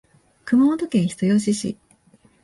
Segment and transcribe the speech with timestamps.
[0.45, 1.77] 熊本県人吉市